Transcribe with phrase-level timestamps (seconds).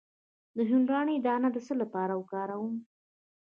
[0.57, 2.75] د هندواڼې دانه د څه لپاره وکاروم؟